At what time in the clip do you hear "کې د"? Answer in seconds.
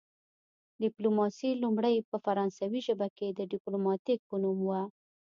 3.17-3.39